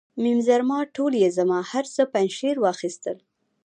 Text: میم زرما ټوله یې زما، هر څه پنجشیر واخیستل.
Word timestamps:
میم 0.21 0.37
زرما 0.47 0.79
ټوله 0.95 1.17
یې 1.23 1.29
زما، 1.37 1.59
هر 1.71 1.85
څه 1.93 2.01
پنجشیر 2.13 2.55
واخیستل. 2.59 3.17